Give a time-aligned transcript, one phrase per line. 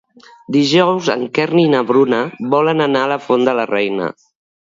[0.53, 2.23] Dijous en Quer i na Bruna
[2.55, 4.09] volen anar a la Font de la Reina.